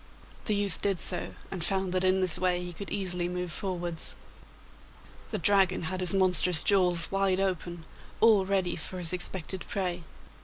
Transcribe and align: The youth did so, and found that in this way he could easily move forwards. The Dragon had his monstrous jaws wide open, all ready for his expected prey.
The 0.45 0.55
youth 0.55 0.81
did 0.81 0.99
so, 0.99 1.35
and 1.51 1.63
found 1.63 1.93
that 1.93 2.03
in 2.03 2.21
this 2.21 2.39
way 2.39 2.59
he 2.63 2.73
could 2.73 2.89
easily 2.89 3.27
move 3.27 3.51
forwards. 3.51 4.15
The 5.29 5.37
Dragon 5.37 5.83
had 5.83 5.99
his 6.01 6.11
monstrous 6.11 6.63
jaws 6.63 7.11
wide 7.11 7.39
open, 7.39 7.85
all 8.19 8.43
ready 8.43 8.75
for 8.75 8.97
his 8.97 9.13
expected 9.13 9.63
prey. 9.69 10.01